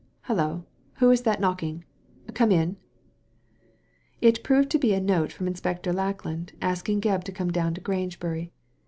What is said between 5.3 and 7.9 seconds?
from Inspector Lackland, asking Gebb to come down to